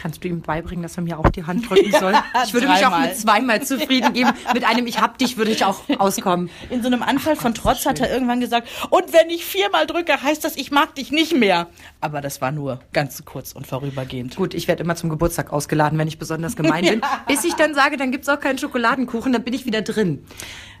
Kannst 0.05 0.23
du 0.23 0.27
ihm 0.27 0.41
beibringen, 0.43 0.83
dass 0.83 0.97
er 0.97 1.01
mir 1.01 1.17
auch 1.17 1.29
die 1.29 1.45
Hand 1.45 1.67
drücken 1.67 1.89
soll? 1.99 2.13
Ich 2.45 2.53
würde 2.53 2.67
mich 2.67 2.85
auch 2.85 2.99
mit 2.99 3.17
zweimal 3.17 3.63
zufrieden 3.63 4.13
geben. 4.13 4.29
Mit 4.53 4.63
einem 4.63 4.85
Ich 4.85 5.01
hab 5.01 5.17
dich 5.17 5.35
würde 5.35 5.49
ich 5.49 5.65
auch 5.65 5.81
auskommen. 5.97 6.51
in 6.69 6.83
so 6.83 6.87
einem 6.89 7.01
Anfall 7.01 7.35
von 7.35 7.55
Trotz 7.55 7.87
hat 7.87 7.99
er 8.01 8.13
irgendwann 8.13 8.39
gesagt, 8.39 8.67
und 8.91 9.13
wenn 9.13 9.31
ich 9.31 9.43
viermal 9.43 9.87
drücke, 9.87 10.21
heißt 10.21 10.43
das, 10.43 10.57
ich 10.57 10.69
mag 10.69 10.93
dich 10.93 11.11
nicht 11.11 11.33
mehr. 11.35 11.69
Aber 12.01 12.21
das 12.21 12.39
war 12.39 12.51
nur 12.51 12.81
ganz 12.93 13.25
kurz 13.25 13.53
und 13.53 13.65
vorübergehend. 13.65 14.35
Gut, 14.35 14.53
ich 14.53 14.67
werde 14.67 14.83
immer 14.83 14.95
zum 14.95 15.09
Geburtstag 15.09 15.51
ausgeladen, 15.51 15.97
wenn 15.97 16.07
ich 16.07 16.19
besonders 16.19 16.55
gemein 16.55 16.83
bin. 16.85 17.01
Bis 17.27 17.43
ich 17.43 17.55
dann 17.55 17.73
sage, 17.73 17.97
dann 17.97 18.11
gibt's 18.11 18.29
auch 18.29 18.39
keinen 18.39 18.59
Schokoladenkuchen, 18.59 19.33
dann 19.33 19.43
bin 19.43 19.55
ich 19.55 19.65
wieder 19.65 19.81
drin. 19.81 20.23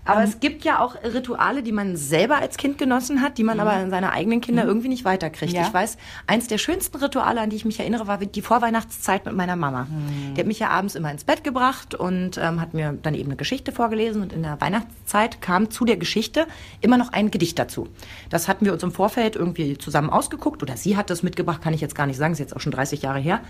Aber 0.05 0.23
es 0.23 0.39
gibt 0.39 0.63
ja 0.63 0.79
auch 0.79 0.95
Rituale, 1.03 1.63
die 1.63 1.71
man 1.71 1.95
selber 1.95 2.37
als 2.37 2.57
Kind 2.57 2.77
genossen 2.77 3.21
hat, 3.21 3.37
die 3.37 3.43
man 3.43 3.59
aber 3.59 3.73
an 3.73 3.89
seine 3.89 4.11
eigenen 4.11 4.39
Kinder 4.39 4.63
irgendwie 4.63 4.87
nicht 4.87 5.03
weiterkriegt. 5.03 5.53
Ja. 5.53 5.63
Ich 5.63 5.73
weiß, 5.73 5.97
eins 6.27 6.47
der 6.47 6.59
schönsten 6.59 6.97
Rituale, 6.97 7.41
an 7.41 7.49
die 7.49 7.55
ich 7.55 7.65
mich 7.65 7.79
erinnere, 7.79 8.07
war 8.07 8.17
die 8.17 8.41
Vorweihnachtszeit 8.41 9.25
mit 9.25 9.35
meiner 9.35 9.55
Mama. 9.55 9.87
Die 10.35 10.39
hat 10.39 10.47
mich 10.47 10.59
ja 10.59 10.69
abends 10.69 10.95
immer 10.95 11.11
ins 11.11 11.23
Bett 11.23 11.43
gebracht 11.43 11.95
und 11.95 12.37
ähm, 12.37 12.61
hat 12.61 12.73
mir 12.73 12.97
dann 13.01 13.15
eben 13.15 13.29
eine 13.29 13.35
Geschichte 13.35 13.71
vorgelesen. 13.71 14.21
Und 14.21 14.31
in 14.31 14.43
der 14.43 14.61
Weihnachtszeit 14.61 15.41
kam 15.41 15.71
zu 15.71 15.85
der 15.85 15.97
Geschichte 15.97 16.45
immer 16.81 16.97
noch 16.97 17.11
ein 17.11 17.31
Gedicht 17.31 17.57
dazu. 17.57 17.87
Das 18.29 18.47
hatten 18.47 18.65
wir 18.65 18.73
uns 18.73 18.83
im 18.83 18.91
Vorfeld 18.91 19.35
irgendwie 19.35 19.77
zusammen 19.77 20.09
ausgeguckt 20.09 20.61
oder 20.61 20.77
sie 20.77 20.97
hat 20.97 21.09
das 21.09 21.23
mitgebracht, 21.23 21.61
kann 21.61 21.73
ich 21.73 21.81
jetzt 21.81 21.95
gar 21.95 22.05
nicht 22.05 22.17
sagen, 22.17 22.33
ist 22.33 22.39
jetzt 22.39 22.55
auch 22.55 22.61
schon 22.61 22.71
30 22.71 23.01
Jahre 23.01 23.19
her. 23.19 23.41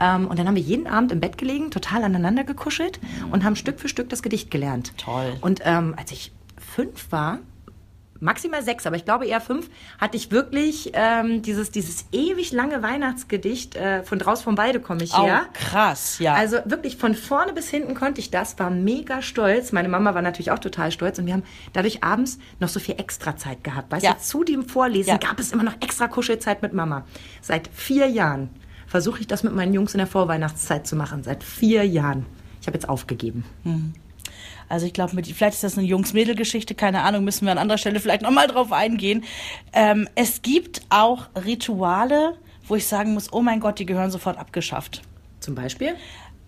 Ähm, 0.00 0.26
und 0.28 0.38
dann 0.38 0.46
haben 0.46 0.54
wir 0.56 0.62
jeden 0.62 0.86
Abend 0.86 1.12
im 1.12 1.20
Bett 1.20 1.38
gelegen, 1.38 1.70
total 1.70 2.04
aneinander 2.04 2.44
gekuschelt 2.44 3.00
und 3.30 3.44
haben 3.44 3.56
Stück 3.56 3.80
für 3.80 3.88
Stück 3.88 4.08
das 4.10 4.22
Gedicht 4.22 4.50
gelernt. 4.50 4.92
Toll. 4.98 5.36
Und 5.40 5.60
ähm, 5.64 5.94
als 5.96 6.12
ich 6.12 6.32
fünf 6.56 7.10
war, 7.10 7.38
maximal 8.20 8.62
sechs, 8.64 8.84
aber 8.86 8.96
ich 8.96 9.04
glaube 9.04 9.26
eher 9.26 9.40
fünf, 9.40 9.70
hatte 10.00 10.16
ich 10.16 10.30
wirklich 10.32 10.90
ähm, 10.94 11.42
dieses, 11.42 11.70
dieses 11.70 12.06
ewig 12.10 12.50
lange 12.52 12.82
Weihnachtsgedicht 12.82 13.76
äh, 13.76 14.02
von 14.02 14.18
draus 14.18 14.42
vom 14.42 14.56
Walde 14.58 14.80
komme 14.80 15.04
ich 15.04 15.16
her. 15.16 15.42
Oh, 15.46 15.50
krass, 15.52 16.18
ja. 16.18 16.34
Also 16.34 16.58
wirklich 16.64 16.96
von 16.96 17.14
vorne 17.14 17.52
bis 17.52 17.68
hinten 17.68 17.94
konnte 17.94 18.20
ich 18.20 18.30
das, 18.30 18.58
war 18.58 18.70
mega 18.70 19.22
stolz. 19.22 19.70
Meine 19.72 19.88
Mama 19.88 20.14
war 20.14 20.22
natürlich 20.22 20.50
auch 20.50 20.58
total 20.58 20.90
stolz 20.90 21.18
und 21.20 21.26
wir 21.26 21.32
haben 21.34 21.44
dadurch 21.72 22.02
abends 22.02 22.38
noch 22.58 22.68
so 22.68 22.80
viel 22.80 22.96
Extrazeit 22.98 23.62
gehabt. 23.62 23.92
Weißt 23.92 24.04
Ja. 24.04 24.14
du, 24.14 24.20
zu 24.20 24.42
dem 24.42 24.68
Vorlesen 24.68 25.10
Ja. 25.10 25.16
gab 25.18 25.38
es 25.38 25.52
immer 25.52 25.62
noch 25.64 25.74
extra 25.80 26.08
Kuschelzeit 26.08 26.60
mit 26.62 26.72
Mama. 26.72 27.04
Seit 27.40 27.68
vier 27.72 28.06
Jahren 28.08 28.50
versuche 28.88 29.20
ich 29.20 29.26
das 29.26 29.44
mit 29.44 29.54
meinen 29.54 29.74
Jungs 29.74 29.94
in 29.94 29.98
der 29.98 30.06
Vorweihnachtszeit 30.06 30.86
zu 30.86 30.96
machen. 30.96 31.22
Seit 31.22 31.44
vier 31.44 31.86
Jahren. 31.86 32.26
Ich 32.60 32.66
habe 32.66 32.76
jetzt 32.76 32.88
aufgegeben. 32.88 33.44
Also 34.68 34.86
ich 34.86 34.92
glaube, 34.92 35.22
vielleicht 35.22 35.54
ist 35.54 35.64
das 35.64 35.78
eine 35.78 35.86
Jungs-Mädel-Geschichte, 35.86 36.74
keine 36.74 37.02
Ahnung, 37.02 37.24
müssen 37.24 37.46
wir 37.46 37.52
an 37.52 37.58
anderer 37.58 37.78
Stelle 37.78 38.00
vielleicht 38.00 38.22
nochmal 38.22 38.48
drauf 38.48 38.72
eingehen. 38.72 39.24
Ähm, 39.72 40.08
es 40.14 40.42
gibt 40.42 40.82
auch 40.90 41.28
Rituale, 41.46 42.36
wo 42.66 42.74
ich 42.74 42.86
sagen 42.86 43.14
muss, 43.14 43.32
oh 43.32 43.40
mein 43.40 43.60
Gott, 43.60 43.78
die 43.78 43.86
gehören 43.86 44.10
sofort 44.10 44.36
abgeschafft. 44.36 45.02
Zum 45.40 45.54
Beispiel? 45.54 45.94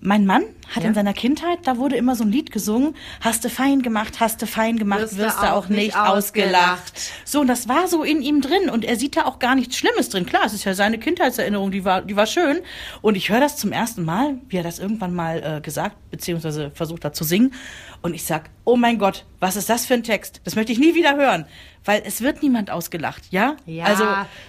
Mein 0.03 0.25
Mann 0.25 0.45
hat 0.75 0.83
Ja. 0.83 0.89
in 0.89 0.95
seiner 0.95 1.13
Kindheit, 1.13 1.59
da 1.65 1.77
wurde 1.77 1.97
immer 1.97 2.15
so 2.17 2.25
ein 2.25 2.33
Lied 2.33 2.51
gesungen, 2.53 2.95
hast 3.21 3.45
du 3.45 3.51
fein 3.51 3.83
gemacht, 3.83 4.19
hast 4.21 4.41
du 4.41 4.47
fein 4.47 4.79
gemacht, 4.79 5.01
Wirst 5.01 5.19
wirst, 5.19 5.43
du 5.43 5.53
auch 5.53 5.69
nicht 5.69 5.95
ausgelacht. 5.95 6.15
ausgelacht. 6.55 7.01
So, 7.27 7.41
und 7.41 7.49
das 7.49 7.69
war 7.69 7.87
so 7.87 8.03
in 8.03 8.23
ihm 8.23 8.41
drin 8.41 8.71
und 8.71 8.85
er 8.85 8.97
sieht 8.97 9.17
da 9.17 9.27
auch 9.27 9.39
gar 9.41 9.55
nichts 9.55 9.77
Schlimmes 9.77 10.09
drin. 10.09 10.25
Klar, 10.25 10.43
es 10.47 10.55
ist 10.55 10.65
ja 10.65 10.73
seine 10.75 10.99
Kindheitserinnerung, 10.99 11.71
die 11.71 11.85
war, 11.85 12.01
die 12.03 12.17
war 12.17 12.27
schön. 12.27 12.61
Und 13.03 13.15
ich 13.17 13.29
höre 13.29 13.41
das 13.41 13.57
zum 13.59 13.73
ersten 13.73 14.03
Mal, 14.05 14.39
wie 14.49 14.57
er 14.57 14.63
das 14.63 14.79
irgendwann 14.79 15.13
mal 15.15 15.57
äh, 15.59 15.61
gesagt, 15.61 15.97
beziehungsweise 16.11 16.71
versucht 16.75 17.05
hat 17.05 17.15
zu 17.15 17.25
singen. 17.25 17.53
Und 18.01 18.15
ich 18.15 18.25
sag, 18.25 18.49
oh 18.65 18.77
mein 18.77 18.99
Gott, 18.99 19.27
was 19.41 19.57
ist 19.57 19.69
das 19.69 19.85
für 19.85 19.95
ein 19.95 20.03
Text? 20.03 20.41
Das 20.45 20.57
möchte 20.57 20.73
ich 20.73 20.79
nie 20.79 20.95
wieder 20.95 21.17
hören. 21.17 21.45
Weil 21.85 22.03
es 22.05 22.21
wird 22.21 22.43
niemand 22.43 22.71
ausgelacht, 22.71 23.23
ja? 23.31 23.57
Ja, 23.65 23.85
Also, 23.87 24.05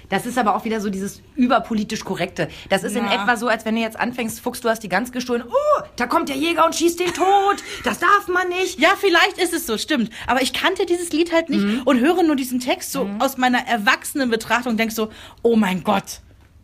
das 0.10 0.26
ist 0.26 0.38
aber 0.38 0.54
auch 0.56 0.66
wieder 0.66 0.82
so 0.82 0.90
dieses 0.90 1.22
überpolitisch 1.36 2.04
korrekte. 2.04 2.50
Das 2.70 2.84
ist 2.84 2.96
in 2.96 3.06
Na. 3.06 3.14
etwa 3.14 3.38
so, 3.38 3.48
als 3.48 3.64
wenn 3.64 3.76
du 3.76 3.82
jetzt 3.82 3.98
anfängst, 3.98 4.42
Fuchs, 4.42 4.60
du 4.60 4.68
hast 4.70 4.84
die 4.84 4.90
Gans 4.90 5.14
gestohlen. 5.14 5.44
Oh, 5.48 5.82
da 5.96 6.08
kommt 6.08 6.28
der 6.28 6.36
Jäger 6.36 6.66
und 6.66 6.76
schießt 6.76 7.00
den 7.00 7.14
tot. 7.14 7.64
Das 7.86 8.00
darf 8.00 8.28
man 8.28 8.50
nicht. 8.50 8.80
Ja, 8.80 8.90
vielleicht 9.00 9.38
ist 9.38 9.54
es 9.54 9.66
so, 9.66 9.78
stimmt. 9.78 10.12
Aber 10.28 10.42
ich 10.42 10.52
kannte 10.52 10.86
dieses 10.86 11.12
Lied 11.14 11.32
halt 11.32 11.50
nicht 11.50 11.62
Mhm. 11.64 11.82
und 11.86 12.00
höre 12.00 12.22
nur 12.24 12.36
diesen 12.36 12.60
Text 12.60 12.92
so 12.92 13.10
aus 13.20 13.38
meiner 13.38 13.66
erwachsenen 13.66 14.30
Betrachtung 14.30 14.74
und 14.74 14.78
denk 14.78 14.92
so, 14.92 15.10
oh 15.42 15.56
mein 15.56 15.84
Gott, 15.84 16.20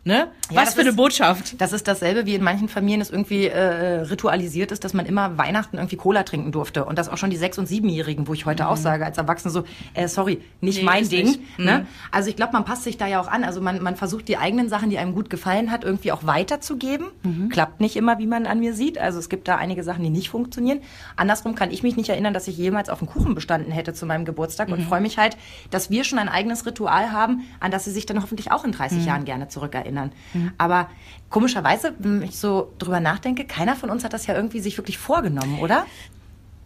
ne? 0.08 0.28
Ja, 0.50 0.62
Was 0.62 0.74
für 0.74 0.80
eine 0.80 0.90
ist- 0.90 0.96
Botschaft. 0.96 1.60
Das 1.60 1.72
ist 1.72 1.86
dasselbe, 1.86 2.26
wie 2.26 2.34
in 2.34 2.42
manchen 2.42 2.68
Familien 2.68 3.00
es 3.00 3.10
irgendwie 3.10 3.46
äh, 3.46 4.00
ritualisiert 4.00 4.72
ist, 4.72 4.82
dass 4.82 4.94
man 4.94 5.06
immer 5.06 5.38
Weihnachten 5.38 5.76
irgendwie 5.76 5.96
Cola 5.96 6.22
trinken 6.24 6.50
durfte. 6.50 6.84
Und 6.84 6.98
das 6.98 7.08
auch 7.08 7.18
schon 7.18 7.30
die 7.30 7.36
Sechs- 7.36 7.58
und 7.58 7.66
Siebenjährigen, 7.66 8.26
wo 8.26 8.32
ich 8.34 8.46
heute 8.46 8.68
auch 8.68 8.76
sage 8.76 9.04
als 9.04 9.18
Erwachsene 9.18 9.52
so, 9.52 9.64
äh, 9.94 10.08
sorry, 10.08 10.40
nicht 10.60 10.78
Nee, 10.78 10.84
mein 10.84 11.08
Ding. 11.08 11.26
nicht. 11.26 11.58
Ne? 11.58 11.86
Also 12.10 12.30
ich 12.30 12.36
glaube, 12.36 12.54
man 12.54 12.64
passt 12.64 12.84
sich 12.84 12.96
da 12.96 13.06
ja 13.06 13.20
auch 13.20 13.28
an. 13.28 13.44
Also 13.44 13.60
man, 13.60 13.82
man 13.82 13.94
versucht 13.96 14.26
die 14.28 14.36
eigenen 14.38 14.68
Sachen, 14.68 14.90
die 14.90 14.98
einem 14.98 15.14
gut 15.14 15.28
gefallen 15.30 15.70
hat, 15.70 15.84
irgendwie 15.84 16.10
auch 16.12 16.24
weiterzugeben. 16.26 17.06
Klappt 17.50 17.80
nicht 17.80 17.96
immer, 17.96 18.18
wie 18.18 18.26
man 18.26 18.46
an 18.46 18.58
mir 18.60 18.72
sieht. 18.74 18.96
Also 18.98 19.18
es 19.18 19.28
gibt 19.28 19.46
da 19.48 19.56
einige 19.56 19.84
Sachen, 19.84 20.02
die 20.02 20.10
nicht 20.10 20.30
funktionieren. 20.30 20.80
Andersrum 21.16 21.54
kann 21.54 21.70
ich 21.70 21.82
mich 21.82 21.96
nicht 21.96 22.08
erinnern, 22.08 22.32
dass 22.34 22.48
ich 22.48 22.56
jemals 22.56 22.88
auf 22.88 23.00
einen 23.00 23.08
Kuchen 23.10 23.34
bestanden 23.34 23.70
hätte 23.72 23.92
zu 23.92 24.06
meinem 24.06 24.24
Geburtstag 24.24 24.68
und 24.70 24.82
freue 24.82 25.00
mich 25.02 25.18
halt, 25.18 25.36
dass 25.70 25.90
wir 25.90 26.04
schon 26.04 26.18
ein 26.18 26.28
eigenes 26.30 26.64
Ritual 26.64 27.12
haben, 27.12 27.42
an 27.60 27.70
das 27.70 27.84
sie 27.84 27.90
sich 27.90 28.06
dann 28.06 28.22
hoffentlich 28.22 28.50
auch 28.50 28.64
in 28.64 28.72
30 28.72 29.04
Jahren 29.04 29.24
gerne 29.26 29.48
zurückerinnern. 29.48 29.97
Aber 30.58 30.88
komischerweise, 31.30 31.94
wenn 31.98 32.22
ich 32.22 32.38
so 32.38 32.72
drüber 32.78 33.00
nachdenke, 33.00 33.44
keiner 33.44 33.76
von 33.76 33.90
uns 33.90 34.04
hat 34.04 34.12
das 34.12 34.26
ja 34.26 34.34
irgendwie 34.34 34.60
sich 34.60 34.76
wirklich 34.78 34.98
vorgenommen, 34.98 35.58
oder? 35.60 35.86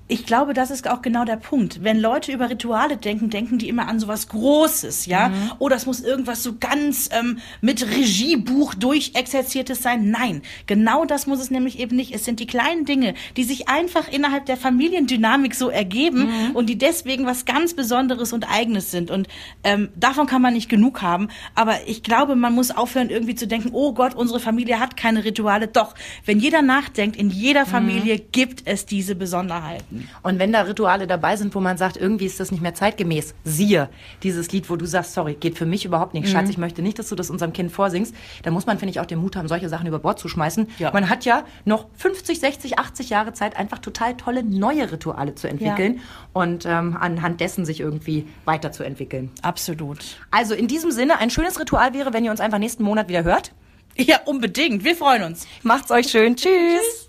Ich 0.09 0.27
glaube, 0.27 0.53
das 0.53 0.71
ist 0.71 0.89
auch 0.91 1.01
genau 1.01 1.25
der 1.25 1.37
Punkt. 1.37 1.83
Wenn 1.85 1.99
Leute 1.99 2.33
über 2.33 2.51
Rituale 2.51 2.99
denken, 2.99 3.31
denken 3.31 3.57
die 3.59 3.69
immer 3.69 3.89
an 3.89 3.99
sowas 3.99 4.29
Großes, 4.29 5.07
ja? 5.07 5.29
Mhm. 5.31 5.53
Oh, 5.59 5.69
das 5.71 5.87
muss 5.87 6.01
irgendwas 6.01 6.43
so 6.43 6.57
ganz 6.59 7.09
ähm, 7.13 7.39
mit 7.63 7.87
Regiebuch 7.89 8.75
durchexerziertes 8.75 9.81
sein. 9.83 10.11
Nein, 10.11 10.43
genau 10.67 11.05
das 11.07 11.27
muss 11.27 11.41
es 11.41 11.51
nämlich 11.51 11.79
eben 11.79 11.97
nicht. 11.97 12.15
Es 12.15 12.25
sind 12.25 12.41
die 12.41 12.47
kleinen 12.47 12.85
Dinge, 12.85 13.15
die 13.37 13.45
sich 13.45 13.69
einfach 13.69 14.09
innerhalb 14.13 14.45
der 14.47 14.57
Familiendynamik 14.59 15.55
so 15.55 15.71
ergeben 15.71 16.03
Mhm. 16.27 16.51
und 16.57 16.67
die 16.69 16.77
deswegen 16.77 17.25
was 17.25 17.45
ganz 17.45 17.75
Besonderes 17.75 18.33
und 18.33 18.45
Eigenes 18.51 18.91
sind. 18.91 19.11
Und 19.11 19.29
ähm, 19.65 19.89
davon 19.97 20.27
kann 20.27 20.43
man 20.43 20.53
nicht 20.53 20.69
genug 20.69 21.01
haben. 21.01 21.29
Aber 21.55 21.87
ich 21.87 22.03
glaube, 22.03 22.37
man 22.37 22.55
muss 22.55 22.71
aufhören, 22.71 23.09
irgendwie 23.09 23.35
zu 23.35 23.47
denken, 23.47 23.71
oh 23.73 23.93
Gott, 23.95 24.15
unsere 24.15 24.41
Familie 24.41 24.79
hat 24.79 24.97
keine 24.97 25.25
Rituale. 25.25 25.69
Doch, 25.69 25.95
wenn 26.27 26.39
jeder 26.39 26.61
nachdenkt, 26.61 27.17
in 27.17 27.31
jeder 27.31 27.65
Familie 27.67 28.19
gibt 28.19 28.63
es 28.67 28.85
diese 28.85 29.15
Besonderheiten. 29.15 29.92
Und 30.23 30.39
wenn 30.39 30.53
da 30.53 30.63
Rituale 30.63 31.07
dabei 31.07 31.37
sind, 31.37 31.55
wo 31.55 31.61
man 31.61 31.77
sagt, 31.77 31.97
irgendwie 31.97 32.27
ist 32.27 32.41
das 32.41 32.51
nicht 32.51 32.63
mehr 32.63 32.75
zeitgemäß, 32.75 33.35
siehe 33.45 33.89
dieses 34.23 34.53
Lied, 34.53 34.71
wo 34.71 34.77
du 34.77 34.87
sagst, 34.87 35.15
sorry, 35.15 35.35
geht 35.35 35.59
für 35.59 35.67
mich 35.67 35.85
überhaupt 35.85 36.15
nicht. 36.15 36.27
Mhm. 36.27 36.33
Schatz, 36.33 36.49
ich 36.49 36.59
möchte 36.59 36.83
nicht, 36.83 36.99
dass 36.99 37.09
du 37.09 37.15
das 37.15 37.31
unserem 37.31 37.53
Kind 37.53 37.73
vorsingst. 37.73 38.15
Da 38.43 38.51
muss 38.51 38.67
man, 38.67 38.79
finde 38.79 38.91
ich, 38.91 39.01
auch 39.01 39.07
den 39.07 39.19
Mut 39.19 39.37
haben, 39.37 39.49
solche 39.49 39.69
Sachen 39.69 39.87
über 39.87 39.99
Bord 39.99 40.19
zu 40.19 40.29
schmeißen. 40.29 40.69
Ja. 40.79 40.93
Man 40.93 41.09
hat 41.09 41.25
ja 41.25 41.45
noch 41.65 41.87
50, 41.97 42.41
60, 42.41 42.79
80 42.79 43.11
Jahre 43.11 43.33
Zeit, 43.33 43.57
einfach 43.57 43.79
total 43.79 44.17
tolle 44.17 44.43
neue 44.43 44.91
Rituale 44.91 45.35
zu 45.35 45.49
entwickeln 45.49 46.01
und 46.33 46.67
ähm, 46.67 46.97
anhand 46.99 47.41
dessen 47.41 47.65
sich 47.65 47.81
irgendwie 47.81 48.27
weiterzuentwickeln. 48.45 49.31
Absolut. 49.43 50.19
Also 50.31 50.55
in 50.55 50.69
diesem 50.69 50.91
Sinne, 50.91 51.19
ein 51.19 51.31
schönes 51.31 51.59
Ritual 51.59 51.95
wäre, 51.95 52.13
wenn 52.13 52.25
ihr 52.25 52.31
uns 52.31 52.41
einfach 52.41 52.59
nächsten 52.59 52.83
Monat 52.83 53.09
wieder 53.09 53.25
hört. 53.25 53.53
Ja, 53.97 54.21
unbedingt. 54.25 54.85
Wir 54.85 54.97
freuen 54.97 55.23
uns. 55.23 55.47
Macht's 55.63 55.91
euch 55.91 56.09
schön. 56.09 56.37
Tschüss. 56.37 57.09